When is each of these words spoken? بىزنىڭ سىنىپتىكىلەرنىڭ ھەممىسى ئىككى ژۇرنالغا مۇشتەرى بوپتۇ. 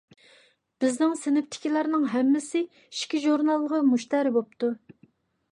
بىزنىڭ 0.83 1.11
سىنىپتىكىلەرنىڭ 1.23 2.09
ھەممىسى 2.15 2.63
ئىككى 2.71 3.23
ژۇرنالغا 3.27 3.85
مۇشتەرى 3.93 4.37
بوپتۇ. 4.39 4.73